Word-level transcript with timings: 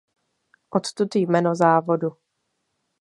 Odtud 0.69 1.15
jméno 1.15 1.55
závodu. 1.55 2.17